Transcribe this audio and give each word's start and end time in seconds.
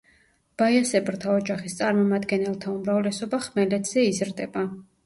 ბაიასებრთა 0.61 1.35
ოჯახის 1.41 1.77
წარმომადგენელთა 1.83 2.75
უმრავლესობა 2.81 3.45
ხმელეთზე 3.47 4.11
იზრდება. 4.13 4.69